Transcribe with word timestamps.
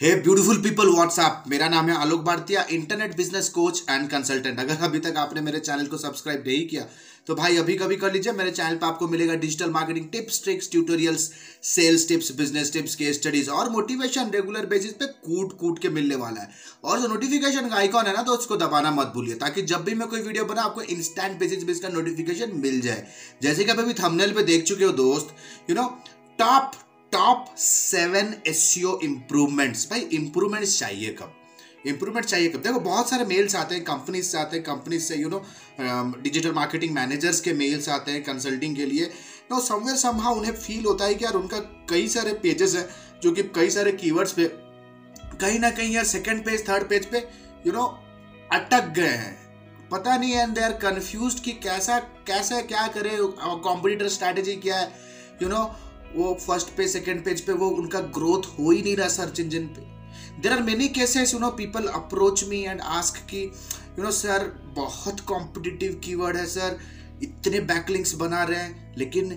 हे 0.00 0.14
beautiful 0.16 0.56
people 0.62 0.88
WhatsApp 0.88 1.44
मेरा 1.48 1.68
नाम 1.68 1.88
है 1.88 1.94
Alok 1.96 2.20
Bhartiya 2.24 2.58
internet 2.72 3.16
business 3.16 3.48
coach 3.48 3.82
and 3.90 4.08
consultant 4.10 4.60
अगर 4.60 4.84
अभी 4.86 4.98
तक 4.98 5.16
आपने 5.18 5.40
मेरे 5.40 5.58
चैनल 5.60 5.86
को 5.86 5.96
सब्सक्राइब 5.98 6.44
नहीं 6.46 6.66
किया 6.68 6.84
तो 7.28 7.34
भाई 7.34 7.56
अभी 7.56 7.74
कभी 7.76 7.96
कर 7.96 8.12
लीजिए, 8.12 8.32
मेरे 8.32 8.50
चैनल 8.50 8.76
पर 8.76 8.86
आपको 8.86 9.08
मिलेगा 9.08 9.34
digital 9.36 9.70
marketing 9.70 10.06
tips 10.12 10.42
tricks 10.44 10.70
tutorials 10.70 11.28
sales 11.70 12.06
tips 12.08 12.30
business 12.36 12.72
tips 12.72 12.94
case 12.96 13.12
studies 13.12 13.50
और 13.50 13.70
मोटिवेशन 13.70 14.30
रेगुलर 14.34 14.66
बेसिस 14.66 14.92
पे 14.92 15.06
कूट 15.26 15.58
कूट 15.58 15.78
के 15.78 15.88
मिलने 15.90 16.14
वाला 16.16 16.40
है। 16.40 16.50
और 16.84 17.00
जो 17.00 17.08
नोटिफिकेशन 17.08 17.68
का 17.68 17.76
आइकॉन 17.76 18.06
है 18.06 18.16
ना 18.16 18.22
तो 18.22 18.32
उसको 18.34 18.56
दबाना 18.56 18.90
मत 18.92 19.12
भूलिए, 19.14 19.34
ताकि 19.36 19.62
जब 19.64 19.84
भी 19.84 19.94
मैं 19.94 20.08
कोई 20.08 20.20
वीडियो 20.22 20.44
बना 20.46 20.62
आपको 20.62 20.82
इंस्टेंट 20.82 21.38
बेसिस 21.38 21.64
पे 21.64 21.72
इसका 21.72 21.88
नोटिफिकेशन 21.90 22.56
मिल 22.58 22.80
जाए। 22.80 23.06
जैसे 23.42 23.64
कि 23.64 23.70
आप 23.70 23.78
अभी 23.80 23.94
थंबनेल 23.96 24.32
पे 24.34 24.42
देख 24.44 24.64
चुके 24.64 24.84
हो 24.84 24.92
दोस्त 24.98 25.34
you 25.70 25.76
know 25.76 25.88
top 26.38 26.84
top 27.12 27.54
seven 27.58 28.34
SEO 28.48 28.98
improvements 29.02 29.86
भाई 29.90 30.00
इंप्रूवमेंट्स 30.12 30.78
चाहिए 30.78 31.12
कब? 31.12 31.34
इंप्रूवमेंट 31.86 32.26
चाहिए 32.26 32.48
कब? 32.48 32.60
देखो 32.62 32.80
बहुत 32.80 33.10
सारे 33.10 33.24
मेल्स 33.24 33.54
आते 33.56 33.74
हैं 33.74 33.84
कंपनीज़ 33.84 34.26
से 34.26 34.38
आते 34.38 34.56
हैं 34.56 34.64
कंपनीज़ 34.64 35.02
से 35.02 35.16
you 35.16 35.28
know 35.28 35.42
digital 36.22 36.52
marketing 36.52 36.94
managers 36.94 37.40
के 37.40 37.52
मेल्स 37.52 37.88
आते 37.88 38.12
हैं 38.12 38.22
कंसल्टिंग 38.24 38.76
के 38.76 38.86
लिए। 38.86 39.10
नो 39.52 39.60
समवेयर 39.60 39.96
समहा 39.96 40.30
उन्हें 40.30 40.52
फील 40.52 40.84
होता 40.84 41.04
है 41.04 41.14
कि 41.14 41.24
यार 41.24 41.34
उनका 41.34 41.58
कई 41.90 42.08
सारे 42.08 42.32
पेजेस 42.42 42.74
हैं 42.76 42.88
जो 43.22 43.32
कि 43.32 43.42
कई 43.54 43.70
सारे 43.70 43.92
कीवर्ड्स 43.92 44.32
पे 44.32 44.48
कहीं 45.40 45.58
ना 45.60 45.70
कहीं 45.70 45.94
यार 45.94 46.04
सेकंड 46.04 46.44
पेज 46.44 46.68
थर्ड 46.68 46.88
पेज 46.88 47.06
पे 47.06 47.18
यू 47.66 47.72
नो 47.72 47.84
अटक 48.52 48.92
गए 48.96 49.16
हैं। 49.16 49.36
पता 49.90 50.16
नहीं 50.16 50.32
है 50.32 50.42
एंड 50.42 50.54
दे 50.54 50.60
आर 50.60 50.72
कन्फ्यूज़ 50.78 51.40
कि 51.42 51.52
कैसा 51.64 51.98
कैसा 52.26 52.60
क्या 52.62 52.86
करे 52.96 53.16
कॉम्पिटिटर 53.64 54.08
स्ट्रैटेजी 54.08 54.56
क्या 54.56 54.78
है 54.78 54.86
यू 55.42 55.48
you 55.48 55.56
नो 55.56 55.62
know, 55.62 55.87
वो 56.16 56.32
फ़र्स्ट 56.40 56.68
पे 56.76 56.88
सेकेंड 56.88 57.24
पेज 57.24 57.40
पे, 57.40 57.52
वो 57.52 57.68
उनका 57.70 58.00
ग्रोथ 58.16 58.46
हो 58.58 58.70
ही 58.70 58.82
नहीं 58.82 58.96
रहा 58.96 59.08
सर्च 59.10 59.40
इंजन 59.40 59.66
पे। 59.68 59.86
There 60.42 60.52
are 60.52 60.62
many 60.62 60.88
cases 60.90 61.34
you 61.34 61.40
know 61.40 61.50
people 61.52 61.86
approach 61.94 62.44
me 62.48 62.62
and 62.62 62.80
ask 62.80 63.16
कि 63.30 63.42
यू 63.98 64.04
नो 64.04 64.10
सर 64.12 64.46
बहुत 64.76 65.20
कॉम्पिटिटिव 65.28 66.00
कीवर्ड 66.04 66.36
है 66.36 66.46
सर 66.48 66.78
इतने 67.22 67.60
बैकलिंक्स 67.62 68.14
बना 68.16 68.42
रहे 68.42 68.58
हैं, 68.58 68.94
लेकिन 68.98 69.30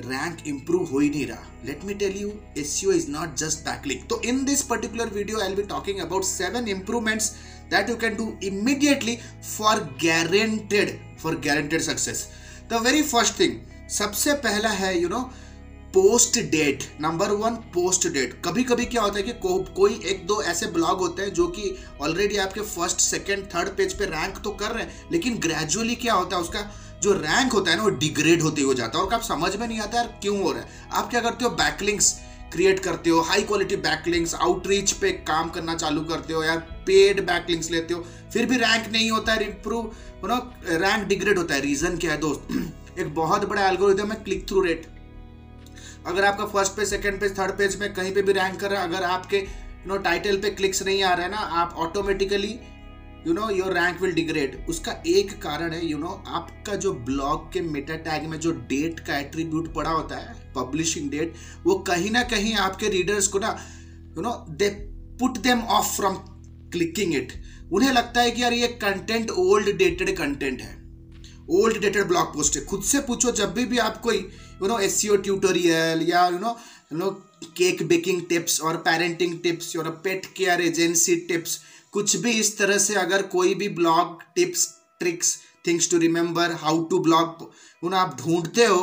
रैंक 0.00 0.46
इंप्रूव 0.46 0.84
हो 0.86 0.98
ही 0.98 1.08
नहीं 1.10 1.26
रहा। 1.26 1.64
Let 1.66 1.84
me 1.84 1.94
tell 1.94 2.16
you 2.16 2.32
SEO 2.58 2.92
is 2.92 3.08
not 3.10 3.34
just 3.36 3.64
backlink 3.64 4.06
तो 4.10 4.20
in 4.24 4.44
this 4.44 4.62
particular 4.64 5.08
video 5.14 5.40
I 5.40 5.54
be 5.54 5.62
talking 5.68 6.00
about 6.00 6.24
seven 6.24 6.68
improvements 6.68 7.30
that 7.70 7.88
you 7.90 7.96
can 7.96 8.16
do 8.16 8.32
immediately 8.44 9.16
for 9.48 9.80
guaranteed 10.04 10.98
for 11.22 11.36
guaranteed 11.46 11.82
success 11.82 12.26
the 12.70 12.82
very 12.84 13.02
first 13.04 13.38
thing 13.40 13.58
सबसे 13.90 14.32
पहला 14.46 14.68
है 14.78 14.98
you 15.00 15.08
know 15.08 15.28
post 15.98 16.38
date 16.50 16.82
number 17.00 17.30
one 17.30 17.54
post 17.74 18.06
date 18.08 18.34
कभी 18.44 18.62
कभी 18.64 18.84
क्या 18.84 19.02
होता 19.02 19.16
है 19.16 19.22
कि 19.22 19.32
को, 19.32 19.58
कोई 19.76 20.00
एक 20.06 20.26
दो 20.26 20.40
ऐसे 20.42 20.66
ब्लॉग 20.66 20.98
होते 20.98 21.22
हैं 21.22 21.32
जो 21.34 21.46
कि 21.48 21.74
ऑलरेडी 22.00 22.36
आपके 22.36 22.60
फ़र्स्ट 22.60 23.00
सेकंड 23.00 23.46
थर्ड 23.54 23.68
पेज 23.68 23.94
पे 23.98 24.04
रैंक 24.04 24.38
तो 24.44 24.50
कर 24.50 24.70
रहे 24.70 24.84
हैं 24.84 25.08
लेकिन 25.12 25.38
ग्रेजुअली 25.38 25.94
क्या 25.94 26.14
होता 26.14 26.36
है 26.36 26.42
उसका 26.42 26.60
जो 27.02 27.12
रैंक 27.12 27.52
होता 27.52 27.70
है 27.70 27.76
ना 27.76 27.82
वो 27.82 27.90
डिग्रेड 27.96 28.42
होते 28.42 28.62
हो 28.62 28.74
जाता 28.74 28.98
है। 28.98 29.04
और 29.04 29.14
आप 29.14 29.22
समझ 29.22 29.54
में 29.56 29.66
नहीं 29.66 29.80
आता 29.80 29.96
यार 29.96 30.18
क्यों 30.22 30.42
हो 30.42 30.52
रहा 30.52 30.62
है। 30.62 30.86
आप 30.92 31.10
क्या 31.10 31.20
करते 31.20 31.44
हो? 31.44 31.50
बैकलिंग्स 31.52 32.12
क्रिएट 32.52 32.80
करते 32.80 33.10
हो 33.10 33.20
हाई 33.20 33.42
क्वालिटी 33.42 33.76
बैकलिंग्स 33.86 34.34
आउटरीच 34.34 34.92
पे 34.92 35.10
काम 35.30 35.48
करना 35.48 35.74
चालू 35.74 36.00
करते 36.04 36.32
हो 36.32 36.42
यार 36.44 36.58
पेड 36.86 37.20
बैकलिंग्स 37.26 37.70
लेते 37.70 37.94
हो। 37.94 38.04
फिर 38.32 38.46
भी 38.46 38.56
रैंक 38.56 38.88
नहीं 38.92 39.10
होता 39.10 39.32
है 39.32 39.46
improve 39.46 39.90
you 40.16 40.28
know 40.28 40.38
rank 40.78 41.06
degrade 41.08 41.38
होता 41.38 41.54
है। 41.54 41.60
रीजन 41.60 41.98
क्या 41.98 42.12
है 42.12 42.20
दोस्त? 42.20 42.48
एक 42.98 43.14
बहुत 43.14 43.48
बड़ा 43.48 43.66
एल्गोरिथम 43.68 44.12
है 44.12 44.20
क्लिक 44.24 44.46
थ्रू 44.48 44.60
रेट 44.60 44.86
अगर 46.08 46.24
आपका 46.24 46.44
first 46.46 46.72
page 46.72 46.88
second 46.88 47.20
page 47.20 47.38
third 47.38 47.50
page 47.50 47.76
में 47.80 47.92
कहीं 47.94 48.12
पे 48.14 48.22
भी 48.22 48.32
रैंक 48.32 48.60
कर 48.60 48.70
रहा 48.70 48.82
है 48.82 48.88
अगर 48.88 49.02
आपके 49.02 49.36
यू 49.36 49.88
नो 49.88 49.96
टाइटल 49.98 50.36
पे 50.36 50.50
क्लिक्स 50.50 50.82
नहीं 50.82 51.02
आ 51.02 51.14
रहा 51.14 51.26
है 51.26 51.30
ना 51.30 51.38
आप 51.62 51.74
automatically 51.76 52.58
you 53.26 53.32
know 53.32 53.50
your 53.50 53.72
rank 53.72 54.00
will 54.02 54.12
degrade 54.12 54.66
उसका 54.68 54.92
एक 55.06 55.32
कारण 55.42 55.70
है 55.70 55.86
यू 55.86 55.96
you 55.96 56.06
नो 56.06 56.12
know, 56.12 56.28
आपका 56.28 56.74
जो 56.74 56.92
ब्लॉग 56.92 57.52
के 57.52 57.60
मेटा 57.60 57.96
टैग 57.96 58.28
में 58.28 58.38
जो 58.40 58.50
डेट 58.68 59.00
का 59.00 59.18
एट्रीब्यूट 59.18 59.74
पड़ा 59.74 59.90
होता 59.90 60.16
है 60.16 60.52
पब्लिशिंग 60.56 61.10
डेट 61.10 61.34
वो 61.64 61.74
कहीं 61.74 62.10
ना 62.10 62.22
कहीं 62.22 62.54
आपके 62.54 62.88
रीडर्स 62.88 63.26
को 63.26 63.38
ना 63.38 63.56
you 64.16 64.22
know 64.22 64.46
they 64.50 64.68
put 65.20 65.38
them 65.38 65.60
off 65.60 65.96
from 65.96 66.14
clicking 66.72 67.14
it 67.14 67.32
उन्हें 67.72 67.92
लगता 67.92 68.20
है 68.20 68.30
कि 68.30 68.42
यार 68.42 68.52
ये 68.52 68.68
कंटेंट 68.68 69.30
ओल्ड 69.30 69.76
डेटेड 69.76 70.16
कंटेंट 70.16 70.60
है। 70.60 70.76
ओल्ड 71.50 71.80
डेटेड 71.80 72.04
ब्लॉग 72.04 72.34
पोस्ट 72.34 72.56
है। 72.56 72.64
खुद 72.64 72.82
से 72.82 73.00
पूछो 73.00 73.30
जब 73.32 73.54
भी 73.54 73.64
भी 73.64 73.78
आप 73.78 74.00
कोई 74.00 74.28
यू 74.62 74.68
नो 74.68 74.78
एस 74.80 75.00
ट्यूटोरियल 75.24 76.02
या 76.08 76.26
you 76.28 76.38
know 76.38 76.56
you 76.92 76.98
know 76.98 77.10
cake 77.56 77.82
baking 77.88 78.22
tips 78.28 78.60
और 78.60 78.76
पेरेंटिंग 78.86 79.38
टिप्स 79.42 79.76
और 79.76 79.90
पेट 80.04 80.26
केयर 80.36 80.60
एजेंसी 80.60 81.16
टिप्स 81.28 81.58
कुछ 81.92 82.16
भी 82.22 82.30
इस 82.40 82.56
तरह 82.58 82.78
से 82.78 82.94
अगर 82.96 83.22
कोई 83.34 83.54
भी 83.54 83.68
blog 83.76 84.22
tips 84.36 84.66
tricks 85.00 85.36
things 85.66 85.90
to 85.90 85.98
remember 85.98 86.52
how 86.60 86.84
to 86.84 86.98
blog 87.00 87.50
उन 87.82 87.94
आप 87.94 88.16
ढूंढते 88.20 88.64
हो 88.66 88.80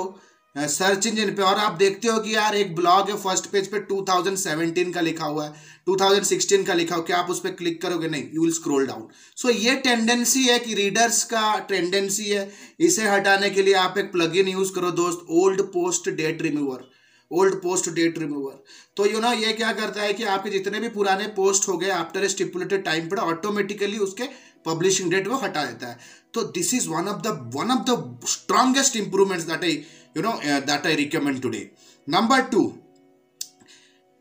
सर्च 0.55 1.07
इंजन 1.07 1.33
पे। 1.35 1.41
और 1.41 1.59
आप 1.59 1.73
देखते 1.77 2.07
हो 2.07 2.19
कि 2.19 2.35
यार 2.35 2.55
एक 2.55 2.75
ब्लॉग 2.75 3.09
है 3.09 3.17
फ़र्स्ट 3.17 3.45
पेज 3.45 3.67
पे 3.67 3.79
2017 3.87 4.93
का 4.93 5.01
लिखा 5.01 5.25
हुआ 5.25 5.45
है 5.45 5.53
2016 5.87 6.65
का 6.67 6.73
लिखा 6.73 6.95
हो। 6.95 7.01
क्या 7.01 7.17
आप 7.17 7.29
उस 7.29 7.39
पर 7.39 7.49
क्लिक 7.53 7.81
करोगे? 7.81 8.07
नहीं 8.09 8.23
you 8.33 8.41
will 8.41 8.51
scroll 8.53 8.87
down 8.87 9.07
so 9.37 9.49
ये 9.49 9.75
टेंडेंसी 9.81 10.43
है 10.43 10.57
कि 10.59 10.73
रीडर्स 10.73 11.23
का 11.25 11.57
टेंडेंसी 11.69 12.25
है। 12.25 12.51
इसे 12.81 13.07
हटाने 13.09 13.49
के 13.49 13.63
लिए 13.63 13.73
आप 13.75 13.97
एक 13.97 14.11
प्लगइन 14.11 14.47
यूज़ 14.47 14.73
करो, 14.73 14.91
दोस्त 14.93 15.25
old 15.31 15.61
post 15.73 16.09
date 16.11 16.41
remover 16.41 16.89
old 17.31 17.55
post 17.55 17.89
date 17.91 18.17
remover 18.19 18.63
तो 18.97 19.05
यू 19.05 19.19
नो 19.19 19.31
ये 19.35 19.53
क्या 19.53 19.71
करता 19.73 20.01
है 20.01 20.13
कि 20.13 20.23
आपके 20.25 20.49
जितने 20.49 20.79
भी 20.79 20.89
पुराने 20.89 21.27
पोस्ट 21.35 21.67
हो 21.67 21.77
गए 21.77 21.89
आफ्टर 21.91 22.23
ए 22.23 22.27
स्टिपुलेटेड 22.29 22.83
टाइम 22.85 23.07
पर 23.09 23.17
ऑटोमेटिकली 23.19 23.97
उसके 23.99 24.23
पब्लिशिंग 24.65 25.11
डेट 25.11 25.27
वो 25.27 25.37
हटा 25.37 25.65
देता 25.65 25.87
है। 25.87 25.97
तो 26.33 26.41
this 26.53 26.73
is 26.73 26.87
one 26.89 27.07
of 27.07 27.21
the 27.21 27.51
one 27.55 27.71
of 27.71 27.83
the 27.89 28.27
strongest 28.29 28.95
improvements 28.95 29.45
that 29.45 29.63
I 29.63 29.83
you 30.15 30.21
know 30.21 30.33
uh, 30.33 30.59
that 30.61 30.85
I 30.85 30.95
recommend 30.95 31.41
today. 31.45 31.69
Number 32.07 32.41
two, 32.51 32.65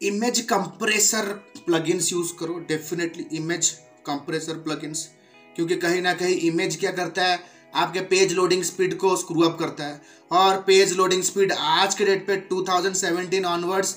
image 0.02 0.40
compressor 0.40 1.28
plugins 1.66 2.12
use 2.12 2.32
करो. 2.40 2.54
Definitely 2.68 3.24
image 3.36 3.68
compressor 4.06 4.54
plugins 4.54 5.08
क्योंकि 5.56 5.76
कहीं 5.76 6.02
ना 6.02 6.12
कहीं 6.14 6.36
इमेज 6.48 6.76
क्या 6.76 6.90
करता 6.92 7.26
है? 7.26 7.38
आपके 7.74 8.00
पेज 8.00 8.32
लोडिंग 8.32 8.62
स्पीड 8.62 8.96
को 8.98 9.14
स्क्रू 9.16 9.40
अप 9.40 9.58
करता 9.58 9.84
है. 9.84 10.02
और 10.32 10.60
पेज 10.66 10.92
लोडिंग 10.96 11.22
स्पीड 11.22 11.52
आज 11.52 11.94
के 11.94 12.04
डेट 12.04 12.26
पे 12.26 12.36
2017 12.52 13.44
ऑनवर्ड्स 13.44 13.96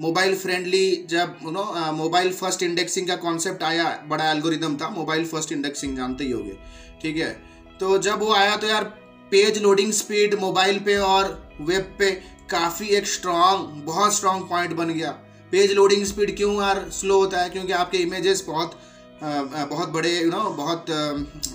मोबाइल 0.00 0.36
फ्रेंडली 0.36 1.04
जब 1.10 1.38
you 1.42 1.50
know 1.50 1.92
mobile 1.92 2.32
first 2.32 2.62
indexing 2.62 3.08
का 3.08 3.16
कॉन्सेप्ट 3.16 3.62
आया 3.62 3.90
बड़ा 4.08 4.30
एल्गोरिदम 4.30 4.76
था 4.76 4.88
मोबाइल 4.90 5.26
फ़र्स्ट 5.26 5.52
इंडेक्सिंग 5.52 5.96
जानते 5.96 6.24
ही 6.24 6.30
होगे. 6.30 6.56
ठीक 7.02 7.16
है? 7.16 7.32
तो 7.80 7.98
जब 7.98 8.18
वो 8.18 8.32
आया 8.34 8.56
तो 8.56 8.66
यार 8.66 8.99
पेज 9.30 9.58
लोडिंग 9.62 9.92
स्पीड 9.92 10.34
मोबाइल 10.40 10.78
पे 10.78 10.96
और 10.98 11.26
वेब 11.62 11.94
पे 11.98 12.10
काफ़ी 12.50 12.86
एक 12.96 13.06
स्ट्रॉन्ग 13.06 13.82
बहुत 13.86 14.14
स्ट्रॉन्ग 14.14 14.48
पॉइंट 14.48 14.72
बन 14.74 14.88
गया। 14.90 15.10
पेज 15.52 15.72
लोडिंग 15.72 16.04
स्पीड 16.04 16.36
क्यों 16.36 16.54
यार 16.54 16.88
स्लो 16.92 17.18
होता 17.18 17.40
है? 17.40 17.50
क्योंकि 17.50 17.72
आपके 17.72 17.98
इमेजेस 17.98 18.44
बहुत 18.48 18.78
बहुत 19.22 19.88
बड़े 19.90 20.10
यू 20.12 20.30
नो 20.30 20.40
बहुत 20.52 20.90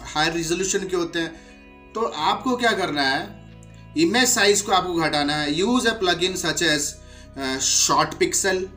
हाई 0.06 0.30
रिजोल्यूशन 0.30 0.88
के 0.88 0.96
होते 0.96 1.20
हैं। 1.20 1.34
तो 1.94 2.02
आपको 2.02 2.56
क्या 2.58 2.72
करना 2.74 3.02
है? 3.02 3.24
इमेज 3.98 4.28
साइज़ 4.30 4.64
को 4.64 4.72
आपको 4.72 4.94
घटाना 4.96 5.36
है। 5.36 5.54
Use 5.54 5.88
a 5.88 5.92
plugin 6.24 6.36
such 6.38 6.64
as 6.64 7.60
short 7.64 8.14
pixel 8.20 8.68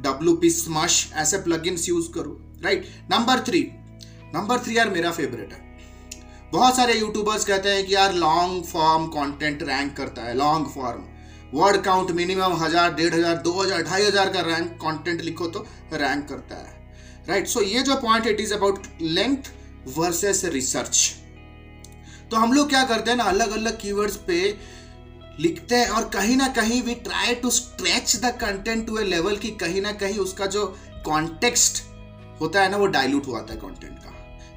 W 0.00 0.34
P 0.36 0.50
smush 0.50 1.06
ऐसे 1.16 1.38
प्लग 1.42 1.66
यूज़ 1.66 2.10
करो 2.12 2.38
right 2.64 2.86
number 3.10 3.44
three 3.46 3.60
number 4.34 4.58
three 4.58 4.76
यार 4.76 4.90
मेरा 4.90 5.10
फेवरेट 5.12 5.52
है। 5.52 5.73
बहुत 6.54 6.76
सारे 6.76 6.94
यूट्यूबर्स 6.94 7.44
कहते 7.44 7.68
हैं 7.68 7.84
कि 7.86 7.94
यार 7.94 8.12
लॉन्ग 8.14 8.64
फॉर्म 8.64 9.06
कंटेंट 9.12 9.62
रैंक 9.62 9.96
करता 9.96 10.22
है 10.22 10.34
long 10.36 10.66
form 10.74 11.02
word 11.54 11.80
count 11.82 12.10
minimum 12.12 12.52
हज़ार, 12.56 12.92
डेढ़ 12.94 13.14
हज़ार, 13.14 13.36
दो 13.38 13.52
हज़ार, 13.52 13.82
ढाई 13.82 14.04
हज़ार 14.04 14.28
का 14.32 14.40
रैंक 14.42 14.70
कंटेंट 14.82 15.20
लिखो 15.22 15.46
तो 15.46 15.66
रैंक 15.94 16.28
करता 16.28 16.56
है। 16.56 16.72
Right 17.28 17.42
right? 17.42 17.52
सो 17.52 17.60
so 17.60 17.66
ये 17.66 17.82
जो 17.82 17.96
point 17.96 18.26
it 18.26 18.40
is 18.40 18.54
about 18.54 18.86
length 19.00 19.50
versus 19.96 20.44
research 20.54 21.12
तो 22.30 22.36
हम 22.36 22.52
लोग 22.52 22.68
क्या 22.68 22.84
करते 22.84 23.10
हैं 23.10 23.18
ना 23.18 23.24
अलग 23.24 23.52
अलग 23.52 23.80
कीवर्ड्स 23.80 24.16
पे 24.26 24.40
लिखते 25.40 25.76
हैं 25.76 25.88
और 25.88 26.08
कहीं 26.10 26.36
ना 26.36 26.48
कहीं 26.56 26.82
we 26.82 26.94
try 27.04 27.34
to 27.34 27.50
stretch 27.52 28.16
the 28.16 28.34
content 28.40 28.86
to 28.86 28.98
a 28.98 29.04
level 29.06 29.36
की 29.36 29.50
कहीं 29.62 29.82
ना 29.82 29.92
कहीं 30.00 30.18
उसका 30.20 30.46
जो 30.48 30.66
कॉन्टेक्स्ट 31.06 31.82
होता 32.40 32.62
है 32.62 32.70
ना, 32.70 32.76
वो 32.76 32.86
डाइल्यूट 32.88 33.26
हुआ 33.26 33.40
है 33.40 33.56
कंटेंट 33.56 33.98
का। 33.98 34.10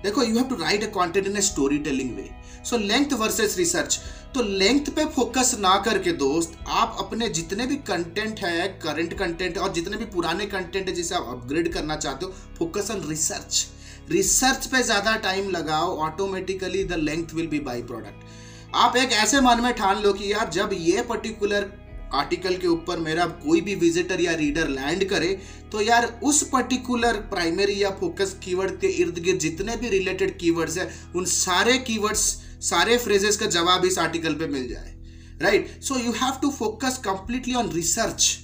देखो 0.07 0.23
you 0.23 0.35
have 0.37 0.47
to 0.49 0.55
write 0.55 0.83
a 0.83 0.87
content 0.95 1.27
in 1.27 1.35
a 1.35 1.39
story 1.39 1.77
telling 1.77 2.15
way 2.15 2.29
so 2.69 2.77
length 2.77 3.13
versus 3.13 3.57
research 3.57 3.99
तो 4.35 4.43
लेंथ 4.43 4.89
पे 4.95 5.05
फोकस 5.05 5.55
ना 5.59 5.75
करके 5.77 6.11
दोस्त, 6.11 6.57
आप 6.67 6.95
अपने 6.99 7.29
जितने 7.29 7.65
भी 7.65 7.75
कंटेंट 7.87 8.39
है 8.39 8.67
करंट 8.83 9.13
कंटेंट 9.13 9.57
और 9.57 9.71
जितने 9.73 9.97
भी 9.97 10.05
पुराने 10.05 10.45
कंटेंट 10.45 10.87
है 10.87 10.93
जिसे 10.93 11.15
आप 11.15 11.27
अपग्रेड 11.29 11.71
करना 11.73 11.95
चाहते 11.95 12.25
हो 12.25 12.33
फोकस 12.57 12.91
ऑन 12.91 13.07
रिसर्च 13.09 13.65
रिसर्च 14.09 14.65
पे 14.65 14.83
ज़्यादा 14.83 15.15
टाइम 15.23 15.49
लगाओ 15.49 15.97
automatically 15.99 16.83
the 16.83 16.99
length 16.99 17.33
will 17.33 17.47
be 17.47 17.59
by 17.59 17.81
product 17.83 18.75
आप 18.75 18.95
एक 18.97 19.11
ऐसे 19.23 19.41
मन 19.41 19.61
में 19.61 19.73
ठान 19.73 20.01
लो 20.01 20.13
कि 20.13 20.31
यार, 20.33 20.49
जब 20.49 20.69
ये 20.73 21.01
पर्टिकुलर 21.01 21.71
आर्टिकल 22.13 22.55
के 22.57 22.67
ऊपर 22.67 22.99
मेरा 22.99 23.25
कोई 23.25 23.61
भी 23.61 23.75
विजिटर 23.75 24.21
या 24.21 24.33
रीडर 24.35 24.67
लैंड 24.69 25.03
करे 25.09 25.27
तो 25.71 25.81
यार 25.81 26.07
उस 26.23 26.41
पर्टिकुलर 26.49 27.13
प्राइमरी 27.31 27.81
या 27.83 27.89
फोकस 27.89 28.35
कीवर्ड 28.43 28.79
के 28.79 28.87
इर्द 28.87 29.19
गिर्द 29.19 29.39
जितने 29.39 29.75
भी 29.75 29.89
रिलेटेड 29.89 30.37
कीवर्ड्स 30.39 30.77
है, 30.77 30.89
उन 31.15 31.25
सारे 31.25 31.77
कीवर्ड्स 31.77 32.21
सारे 32.61 32.97
फ्रेजेस 32.97 33.37
का 33.37 33.45
जवाब 33.45 33.85
इस 33.85 33.99
आर्टिकल 33.99 34.33
पे 34.33 34.47
मिल 34.47 34.67
जाए 34.69 34.95
right 35.41 35.81
so 35.83 35.95
you 35.95 36.11
have 36.11 36.39
to 36.41 36.51
focus 36.51 36.97
completely 36.97 37.53
on 37.53 37.71
research 37.71 38.37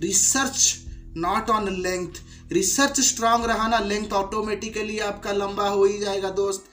research 0.00 0.76
not 1.16 1.50
on 1.50 1.68
length 1.82 2.22
research 2.52 3.00
strong 3.00 3.44
रहा 3.44 3.68
ना 3.68 3.78
लेंथ 3.78 4.12
ऑटोमेटिकली 4.12 4.98
आपका 4.98 5.32
लंबा 5.32 5.68
हो 5.68 5.84
ही 5.84 5.98
जाएगा, 5.98 6.30
दोस्त। 6.30 6.64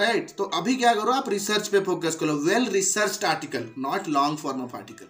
Right 0.00 0.22
right? 0.22 0.36
तो 0.36 0.44
अभी 0.44 0.74
क्या 0.76 0.92
करो, 0.94 1.12
आप 1.12 1.28
रिसर्च 1.28 1.68
पे 1.68 1.80
फोकस 1.80 2.14
करो. 2.14 2.34
Well 2.34 2.66
research 2.66 3.24
article 3.24 3.64
not 3.78 4.08
long 4.08 4.38
form 4.38 4.62
of 4.62 4.76
article 4.76 5.06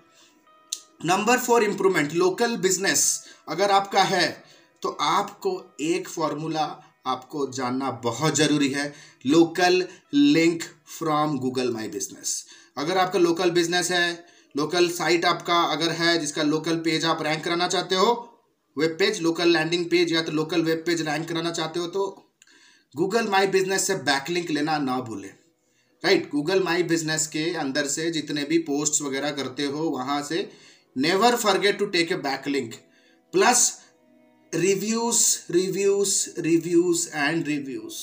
number 1.04 1.38
four 1.38 1.64
improvement 1.64 2.12
local 2.14 2.56
business 2.56 3.04
अगर 3.48 3.70
आपका 3.70 4.02
है 4.02 4.28
तो 4.82 4.88
आपको 5.00 5.50
एक 5.82 6.08
फॉर्मूला 6.08 6.64
आपको 7.06 7.46
जानना 7.52 7.90
बहुत 8.04 8.36
ज़रूरी 8.36 8.68
है। 8.68 8.84
Local 9.26 9.84
link 10.14 10.62
from 10.98 11.36
Google 11.38 11.72
my 11.72 11.88
business 11.88 12.34
अगर 12.78 12.98
आपका 12.98 13.18
लोकल 13.18 13.50
बिज़नेस 13.50 13.90
है 13.92 14.12
लोकल 14.54 14.88
साइट 14.90 15.24
आपका 15.24 15.60
अगर 15.72 15.90
है, 15.92 16.18
जिसका 16.18 16.42
लोकल 16.44 16.76
पेज 16.78 17.04
आप 17.04 17.22
रैंक 17.22 17.44
कराना 17.44 17.68
चाहते 17.68 17.94
हो 17.94 18.14
web 18.76 18.96
page 18.98 19.20
local 19.22 19.48
landing 19.48 19.84
page 19.86 20.12
या 20.12 20.22
तो 20.22 20.32
लोकल 20.32 20.62
वेब 20.62 20.82
पेज 20.86 21.02
रैंक 21.08 21.28
कराना 21.28 21.50
चाहते 21.52 21.80
हो 21.80 21.86
तो 21.88 22.08
गूगल 22.94 23.28
माई 23.28 23.46
बिज़नेस 23.48 23.86
से 23.86 23.94
बैकलिंक 24.04 24.50
लेना 24.50 24.78
ना 24.80 25.00
भूलें। 25.02 25.30
राइट 26.02 26.30
गूगल 26.30 26.62
माई 26.62 26.82
बिज़नेस 26.84 27.26
के 27.26 27.52
अंदर 27.58 27.86
से 27.88 28.10
जितने 28.10 28.44
भी 28.44 28.58
पोस्ट 28.64 29.02
वगैरह 29.02 29.30
करते 29.32 29.64
हो, 29.64 29.88
वहाँ 29.90 30.22
से 30.22 30.50
never 30.96 31.36
forget 31.36 31.78
to 31.78 31.86
take 31.86 32.12
a 32.12 32.16
backlink 32.22 32.74
plus 33.34 33.60
reviews 34.52 35.24
reviews 35.52 36.40
reviews 36.40 37.08
and 37.08 37.46
reviews 37.48 37.98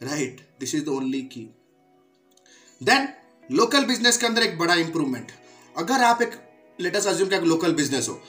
right 0.00 0.40
this 0.60 0.74
is 0.74 0.84
the 0.84 0.92
only 0.92 1.22
key 1.32 1.48
then 2.80 3.08
local 3.50 3.84
business 3.84 4.16
के 4.16 4.26
अंदर 4.26 4.42
एक 4.42 4.58
बड़ा 4.58 4.74
इंप्रूवमेंट 4.76 5.32
अगर 5.76 6.02
आप 6.04 6.22
एक 6.22 6.40
लेटेस्ट 6.78 7.08
अज्यूम 7.08 7.28
क्या 7.28 7.40
लोकल 7.42 7.72
बिज़नेस 7.74 8.08
हो 8.08 8.20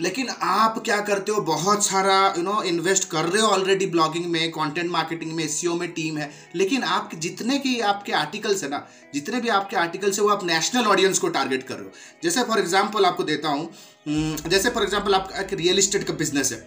लेकिन 0.00 0.28
आप 0.28 0.78
क्या 0.84 1.00
करते 1.02 1.32
हो? 1.32 1.40
बहुत 1.42 1.84
सारा 1.84 2.16
यू 2.36 2.42
नो 2.42 2.62
इन्वेस्ट 2.62 3.08
कर 3.10 3.24
रहे 3.24 3.42
हो 3.42 3.48
ऑलरेडी 3.48 3.86
ब्लॉगिंग 3.86 4.26
में 4.26 4.50
कंटेंट 4.50 4.90
मार्केटिंग 4.90 5.32
में 5.32 5.44
एस 5.44 5.60
में 5.80 5.90
टीम 5.92 6.18
है। 6.18 6.30
लेकिन 6.56 6.82
आप 6.84 7.10
जितने 7.16 7.58
की 7.58 7.78
आपके 7.92 8.12
आर्टिकल्स 8.12 8.62
है 8.64 8.70
ना 8.70 8.86
जितने 9.14 9.40
भी 9.40 9.48
आपके 9.50 9.76
आर्टिकल्स 9.76 10.18
है 10.18 10.24
वो 10.24 10.30
आप 10.30 10.44
नेशनल 10.44 10.86
ऑडियंस 10.86 11.18
को 11.18 11.28
टारगेट 11.28 11.62
कर 11.62 11.74
रहे 11.74 11.84
हो। 11.84 12.20
जैसे 12.22 12.42
फॉर 12.42 12.58
एग्ज़ाम्पल 12.58 13.04
आपको 13.04 13.24
देता 13.24 13.48
हूँ 13.48 13.64
हम्म, 14.06 14.48
जैसे 14.48 14.70
फॉर 14.70 14.82
एग्ज़ाम्पल 14.82 15.14
आपका 15.14 15.40
एक 15.40 15.52
रियल 15.54 15.78
इस्टेट 15.78 16.04
का 16.04 16.14
बिज़नेस 16.14 16.52
है। 16.52 16.64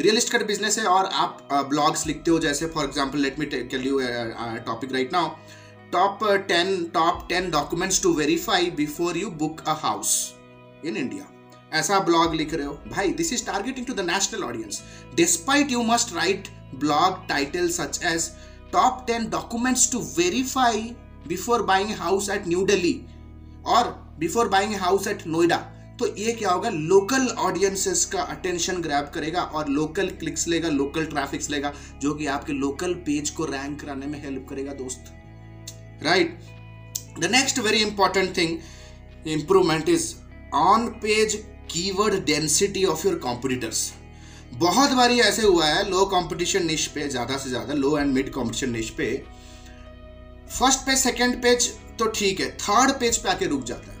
रियल 0.00 0.16
इस्टेट 0.16 0.46
बिज़नेस 0.46 0.78
है 0.78 0.84
और 0.86 1.04
आप 1.14 1.48
ब्लॉग्स 1.68 2.06
लिखते 2.06 2.30
हो 2.30 2.38
जैसे 2.38 2.66
for 2.74 2.84
example 2.84 3.18
let 3.18 3.38
me 3.38 3.46
tell 3.46 3.86
you 3.86 4.00
topic 4.66 4.92
right 4.92 5.12
now 5.12 5.30
uh, 5.96 6.32
10 6.48 6.70
top 6.94 7.20
10 7.28 7.46
documents 7.50 8.00
to 8.00 8.12
verify 8.14 8.58
before 8.80 9.14
you 9.14 9.30
book 9.42 9.62
a 9.66 9.74
house 9.82 10.12
in 10.84 10.96
india 11.02 11.26
ऐसा 11.72 11.98
ब्लॉग 12.00 12.34
लिख 12.34 12.54
रहे 12.54 12.66
हो। 12.66 12.72
भाई 12.88 13.12
this 13.12 13.32
is 13.32 13.44
targeting 13.46 13.86
to 13.86 13.94
the 13.94 14.00
national 14.10 14.42
audience 14.44 14.82
despite 15.16 15.70
you 15.70 15.82
must 15.84 16.14
write 16.16 16.48
blog 16.74 17.26
title 17.28 17.68
such 17.70 18.00
as 18.04 18.30
top 18.72 19.04
ten 19.06 19.28
documents 19.30 19.90
to 19.92 19.98
verify 20.18 20.82
before 21.28 21.62
buying 21.62 21.90
house 21.98 22.28
at 22.30 22.48
New 22.48 22.64
Delhi 22.66 23.00
और 23.66 23.94
before 24.18 24.48
buying 24.48 24.74
house 24.74 25.06
at 25.08 25.26
Noida 25.26 25.56
तो 26.00 26.06
ये 26.16 26.32
क्या 26.32 26.50
होगा? 26.50 26.68
Local 26.70 27.26
audiences 27.38 28.04
का 28.04 28.22
attention 28.22 28.80
grab 28.82 29.10
करेगा 29.14 29.42
और 29.42 29.68
local 29.68 30.08
clicks 30.18 30.46
लेगा 30.48 30.68
local 30.68 31.04
traffics 31.06 31.48
लेगा, 31.50 31.72
जो 32.00 32.14
कि 32.14 32.26
आपके 32.26 32.52
लोकल 32.52 32.94
पेज 33.06 33.30
को 33.30 33.44
रैंक 33.44 33.80
कराने 33.80 34.06
में 34.06 34.22
हेल्प 34.22 34.46
करेगा, 34.50 34.72
दोस्त। 34.74 35.04
Right 36.04 36.38
the 37.18 37.30
next 37.32 37.58
very 37.58 37.82
important 37.82 38.36
thing 38.36 38.58
improvement 39.28 39.88
is 39.88 40.14
on 40.54 40.86
page 41.04 41.36
keyword 41.68 42.14
density 42.26 42.84
of 42.86 43.04
your 43.06 43.16
competitors 43.22 43.80
बहुत 44.54 44.90
बारी 44.92 45.20
ऐसे 45.20 45.42
हुआ 45.42 45.66
है 45.66 45.88
लो 45.90 46.04
कंपटीशन 46.06 46.66
निश 46.66 46.86
पे, 46.86 47.08
ज़्यादा 47.08 47.36
से 47.36 47.48
ज़्यादा 47.50 47.74
low 47.74 47.96
and 47.98 48.12
mid 48.14 48.30
competition 48.32 48.70
niche 48.70 48.90
पे 48.90 49.06
फ़र्स्ट 50.50 50.80
पेज 50.80 50.98
सेकंड 50.98 51.42
पेज 51.42 51.68
तो 51.98 52.06
ठीक 52.10 52.40
है 52.40 52.50
थर्ड 52.58 52.90
पेज 53.00 53.16
पे 53.16 53.28
आके 53.28 53.46
रुक 53.46 53.64
जाता 53.64 53.90
है। 53.90 53.96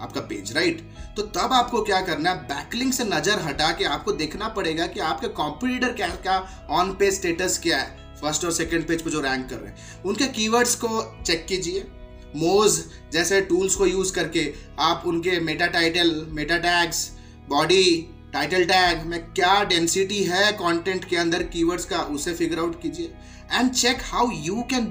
आपका 0.00 0.20
पेज 0.22 0.52
राइट 0.56 0.82
तो 1.16 1.22
तब 1.34 1.52
आपको 1.52 1.82
क्या 1.82 2.00
करना 2.02 2.30
है 2.30 2.42
बैकलिंग 2.48 2.92
से 2.92 3.04
नज़र 3.04 3.40
हटा 3.42 3.70
के 3.78 3.84
आपको 3.86 4.12
देखना 4.14 4.48
पड़ेगा 4.50 4.86
कि 4.86 5.00
आपके 5.02 5.28
कॉम्पिटिटर 5.40 5.92
क्या 5.92 6.08
क्या 6.08 6.66
ऑन 6.70 6.92
पेज 6.94 7.14
स्टेटस 7.14 7.58
क्या 7.62 7.78
है। 7.78 7.98
फ़र्स्ट 8.20 8.44
और 8.44 8.52
सेकंड 8.52 8.86
पेज 8.88 9.02
पे 9.02 9.10
जो 9.10 9.20
रैंक 9.20 9.48
कर 9.50 9.56
रहे 9.56 9.70
हैं। 9.70 10.02
उनके 10.04 10.26
कीवर्ड्स 10.28 10.74
को 10.74 11.02
चेक 11.26 11.46
कीजिए। 11.48 11.86
मोज 12.36 12.78
जैसे 13.12 13.40
टूल्स 13.42 13.74
को 13.74 13.86
यूज़ 13.86 14.12
करके 14.14 14.52
आप 14.80 15.02
उनके 15.06 15.38
meta 15.40 15.66
title 15.68 16.14
meta 16.30 16.58
tags 16.58 17.10
body 17.48 17.84
title 18.32 18.64
tag 18.64 19.04
में 19.06 19.20
क्या 19.26 19.62
डेंसिटी 19.64 20.22
है 20.24 20.50
कंटेंट 20.54 21.04
के 21.04 21.16
अंदर 21.16 21.42
कीवर्ड्स 21.44 21.84
का, 21.84 21.98
उसे 21.98 22.34
फिगर 22.34 22.58
आउट 22.58 22.80
कीजिए। 22.82 23.12
And 23.52 23.70
check 23.72 24.02
how 24.04 24.30
you 24.32 24.62
can 24.70 24.84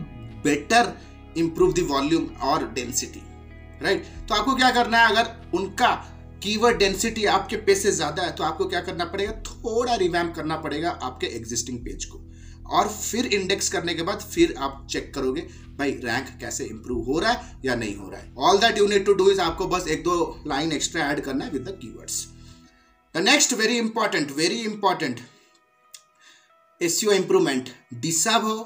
better 0.44 0.94
improve 1.38 1.74
the 1.74 1.88
volume 1.90 2.26
और 2.44 2.72
डेंसिटी 2.74 3.22
राइट 3.82 4.06
तो 4.30 4.36
आपको 4.36 4.56
क्या 4.56 4.72
करना 4.72 4.98
है? 4.98 5.12
अगर 5.12 5.58
उनका 5.58 5.92
कीवर्ड 6.44 6.78
डेंसिटी 6.78 7.26
आपके 7.28 7.56
पेज 7.58 7.78
से 7.78 7.92
ज़्यादा 7.92 8.24
है 8.24 8.32
तो 8.32 8.44
आपको 8.44 8.66
क्या 8.66 8.82
करना 8.82 9.06
पड़ेगा? 9.06 9.32
थोड़ा 9.32 9.96
रिवैम्प 9.96 10.36
करना 10.36 10.56
पड़ेगा 10.58 10.90
आपके 11.04 11.28
एग्जिस्टिंग 11.38 11.80
पेज 11.86 12.06
को। 12.06 12.20
और 12.70 12.88
फिर 12.90 13.26
इंडेक्स 13.28 13.70
करने 13.70 13.94
के 13.94 14.04
बाद 14.04 14.22
फिर 14.24 14.54
आप 14.58 14.88
चेक 14.92 15.14
करोगे, 15.14 15.42
भाई 15.78 15.92
रैंक 16.04 16.28
कैसे 16.42 16.66
इंप्रूव 16.66 17.06
हो 17.06 17.20
रहा 17.20 17.32
है 17.32 17.60
या 17.66 17.76
नहीं 17.76 17.96
हो 17.96 18.10
रहा 18.10 18.22
है। 18.22 18.34
All 18.38 18.58
that 18.60 18.78
you 18.78 18.88
need 18.88 19.06
to 19.06 19.14
do 19.14 19.30
is 19.32 19.42
आपको 19.42 19.68
बस 19.68 19.88
एक 19.88 20.04
दो 20.04 20.44
लाइन 20.48 20.72
एक्स्ट्रा 20.72 21.06
ऐड 21.06 21.22
करना 21.26 21.46
है 21.46 21.52
with 21.52 21.62
the 21.62 21.78
keywords 21.82 22.26
the 23.16 23.24
next 23.24 23.54
very 23.54 23.78
important 23.78 24.32
very 24.32 24.62
important 24.64 25.20
SEO 26.82 27.12
improvement 27.12 27.70
disavow 28.46 28.58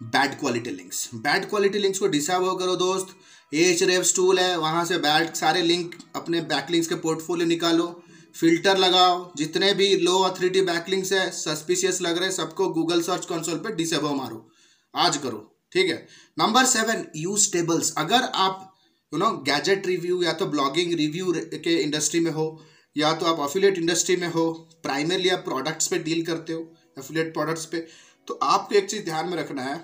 bad 0.00 0.38
quality 0.40 0.70
links 0.70 1.08
bad 1.16 1.48
quality 1.48 1.78
links 1.78 1.98
को 1.98 2.06
डिसअब 2.08 2.44
हो 2.44 2.54
करो 2.56 2.76
दोस्त। 2.76 3.16
एच 3.54 3.82
रेव 3.82 4.04
टूल 4.16 4.38
है, 4.38 4.56
वहाँ 4.58 4.84
से 4.84 4.96
बैड 4.98 5.34
सारे 5.34 5.62
लिंक 5.62 5.94
अपने 6.16 6.40
बैक 6.42 6.70
लिंक्स 6.70 6.88
के 6.88 6.94
पोर्टफोलियो 6.96 7.46
निकालो। 7.48 7.86
फ़िल्टर 8.36 8.78
लगाओ, 8.78 9.32
जितने 9.36 9.72
भी 9.74 9.94
लो 9.98 10.18
अथॉरिटी 10.20 10.60
बैकलिंग्स 10.62 11.12
है 11.12 11.30
सस्पिशियस 11.32 12.00
लग 12.02 12.18
रहे 12.18 12.30
सबको 12.32 12.68
गूगल 12.70 13.02
सर्च 13.02 13.26
कंसोल 13.26 13.58
पे 13.58 13.74
डिसेबल 13.74 14.14
मारो। 14.14 14.46
आज 14.94 15.16
करो, 15.16 15.38
ठीक 15.72 15.90
है? 15.90 15.96
नंबर 16.38 16.64
सेवन 16.66 17.04
यूज़ 17.16 17.50
टेबल्स 17.52 17.92
अगर 17.98 18.22
आप 18.36 18.70
यू 19.12 19.18
नो 19.18 19.30
गैजेट 19.46 19.86
रिव्यू 19.86 20.22
या 20.22 20.32
तो 20.32 20.46
ब्लॉगिंग 20.48 20.94
रिव्यू 20.94 21.32
के 21.54 21.76
इंडस्ट्री 21.76 22.20
में 22.20 22.30
हो, 22.30 22.46
या 22.96 23.12
तो 23.12 23.26
आप 23.26 23.40
अफिलिएट 23.40 23.78
इंडस्ट्री 23.78 24.16
में 24.16 24.28
हो 24.28 24.50
प्राइमरली 24.82 25.28
आप 25.28 25.44
प्रोडक्ट्स 25.44 25.86
पे 25.88 25.98
डील 26.00 26.24
करते 26.24 26.52
हो 26.52 26.60
अफिलिएट 26.98 27.32
प्रोडक्ट्स 27.34 27.64
पे 27.66 27.86
तो 28.28 28.38
आपको 28.44 28.74
एक 28.74 28.90
चीज़ 28.90 29.04
ध्यान 29.04 29.28
में 29.28 29.36
रखना 29.36 29.62
है 29.62 29.74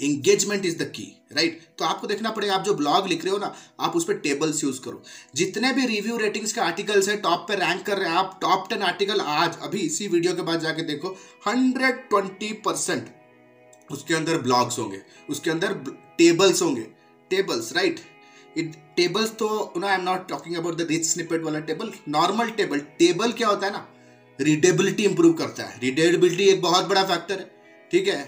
engagement 0.00 0.66
is 0.66 0.78
the 0.78 0.82
key 0.90 1.10
right 1.32 1.60
तो 1.78 1.84
आपको 1.84 2.06
देखना 2.06 2.30
पड़ेगा, 2.30 2.54
आप 2.54 2.64
जो 2.64 2.74
ब्लॉग 2.74 3.06
लिख 3.08 3.24
रहे 3.24 3.32
हो 3.32 3.38
ना, 3.38 3.54
आप 3.80 3.96
उस 3.96 4.04
पर 4.04 4.14
टेबल्स 4.18 4.62
यूज़ 4.64 4.80
करो। 4.80 5.02
जितने 5.36 5.72
भी 5.72 5.86
रिव्यू 5.86 6.16
रेटिंग्स 6.16 6.52
के 6.52 6.60
आर्टिकल्स 6.60 7.08
है 7.08 7.16
टॉप 7.18 7.44
पे 7.48 7.54
रैंक 7.56 7.84
कर 7.86 7.98
रहे 7.98 8.08
हैं, 8.08 8.16
आप 8.16 8.38
टॉप 8.40 8.66
टेन 8.70 8.82
आर्टिकल 8.82 9.20
आज, 9.20 9.58
अभी 9.58 9.78
इसी 9.80 10.08
वीडियो 10.08 10.34
के 10.34 10.42
बाद 10.42 10.60
जाके 10.60 10.82
देखो 10.84 11.16
हंड्रेड 11.46 12.08
ट्वेंटी 12.08 12.52
परसेंट 12.64 13.08
उसके 13.88 14.14
अंदर 14.14 14.38
ब्लॉग्स 14.42 14.78
होंगे, 14.78 15.00
उसके 15.30 15.50
अंदर 15.50 15.72
टेबल्स 16.18 16.62
होंगे। 16.62 16.86
टेबल्स 17.30 17.72
राइट 17.72 18.00
टेबल्स 18.96 19.30
तो 19.32 19.72
no 19.76 19.86
I 19.86 19.94
am 19.94 20.02
not 20.02 20.28
talking 20.28 20.56
about 20.56 20.76
the 20.76 20.86
rich 20.90 21.06
snippet 21.06 21.42
वाला 21.42 21.60
टेबल 21.62 21.92
नॉर्मल 22.08 22.50
टेबल 22.52 22.80
टेबल 22.98 23.32
क्या 23.32 23.48
होता 23.48 23.66
है 23.66 23.72
ना? 23.72 23.86
रीडेबिलिटी 24.38 25.04
इंप्रूव 25.04 25.32
करता 25.34 25.64
है। 25.64 25.78
रीडेबिलिटी 25.80 26.44
एक 26.44 26.62
बहुत 26.62 26.84
बड़ा 26.84 27.04
फैक्टर 27.04 27.38
है, 27.38 27.50
ठीक 27.90 28.08
है? 28.08 28.22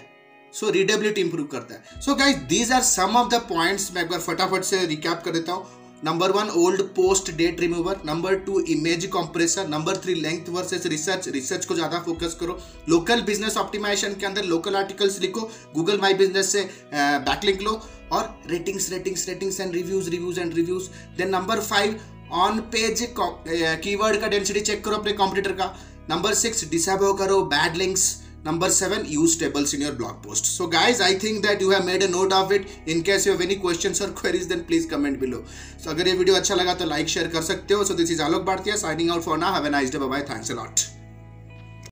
सो 0.53 0.69
रीडेबिलिटी 0.71 1.21
इंप्रूव 1.21 1.45
करता 1.47 1.73
है. 1.73 2.01
So 2.01 2.15
guys 2.15 2.37
these 2.49 2.71
are 2.71 2.81
some 2.83 3.17
of 3.17 3.29
the 3.29 3.41
points 3.49 3.91
मैं 3.95 4.03
एक 4.03 4.09
बार 4.09 4.19
फटाफट 4.19 4.63
से 4.63 4.85
रिकैप 4.85 5.21
कर 5.25 5.31
देता 5.31 5.51
हूँ. 5.51 5.65
Number 6.05 6.31
one 6.31 6.49
old 6.57 6.81
post 6.95 7.31
date 7.37 7.59
remover 7.59 8.01
number 8.05 8.35
two 8.45 8.59
image 8.69 9.05
compressor 9.13 9.67
number 9.67 9.97
three 9.97 10.13
length 10.15 10.49
versus 10.49 10.85
research 10.85 11.27
research 11.27 11.65
को 11.65 11.75
ज़्यादा 11.75 11.99
फोकस 11.99 12.37
करो. 12.39 12.59
लोकल 12.89 13.21
बिज़नेस 13.21 13.57
ऑप्टिमाइजेशन 13.57 14.13
के 14.19 14.25
अंदर 14.25 14.43
लोकल 14.45 14.75
आर्टिकल्स 14.75 15.19
लिखो. 15.21 15.49
गूगल 15.75 15.99
माई 16.01 16.13
बिज़नेस 16.15 16.51
से 16.51 16.61
बैकलिंक 16.93 17.61
लो. 17.61 17.81
और 18.11 18.29
ratings 18.49 18.89
ratings 18.91 19.27
ratings 19.29 19.59
and 19.59 19.73
reviews 19.75 20.09
reviews 20.09 20.39
and 20.39 20.53
reviews 20.55 20.89
then 21.17 21.29
number 21.29 21.59
five 21.61 21.99
on 22.33 22.59
page 22.73 23.01
keyword 23.17 24.19
का 24.21 24.27
डेंसिटी 24.27 24.59
चेक 24.61 24.83
करो 24.85 24.95
अपने 24.95 25.13
कॉम्पिटिटर 25.13 25.51
का. 25.53 25.73
नंबर 26.09 26.33
सिक्स 26.35 26.69
डिसेबल 26.69 27.13
करो 27.17 27.41
bad 27.47 27.75
links 27.77 28.05
Number 28.44 28.68
seven, 28.70 29.04
use 29.08 29.36
tables 29.40 29.72
in 29.74 29.82
your 29.82 29.92
blog 29.92 30.22
post. 30.22 30.46
So 30.56 30.66
guys, 30.66 31.00
I 31.00 31.14
think 31.24 31.44
that 31.44 31.60
you 31.60 31.70
have 31.70 31.84
made 31.84 32.02
a 32.02 32.08
note 32.14 32.32
of 32.38 32.54
it. 32.56 32.66
In 32.86 33.02
case 33.02 33.26
you 33.26 33.32
have 33.32 33.40
any 33.40 33.56
questions 33.66 34.00
or 34.00 34.08
queries, 34.22 34.48
then 34.48 34.64
please 34.64 34.88
comment 34.94 35.20
below. 35.20 35.44
So 35.84 35.90
अगर 35.90 36.08
ये 36.08 36.14
video 36.22 36.36
अच्छा 36.36 36.54
लगा 36.54 36.74
तो 36.80 36.84
like 36.94 37.08
share 37.08 37.28
कर 37.36 37.42
सकते 37.50 37.74
हो. 37.74 37.84
So 37.84 38.00
this 38.00 38.10
is 38.16 38.24
Alok 38.30 38.44
Bhartiya 38.50 38.76
signing 38.86 39.10
out 39.10 39.22
for 39.28 39.38
now. 39.44 39.52
Have 39.52 39.70
a 39.70 39.70
nice 39.70 39.90
day. 39.90 40.02
Bye 40.06 40.12
bye. 40.16 40.26
Thanks 40.32 40.50
a 40.50 40.58
lot. 40.62 40.88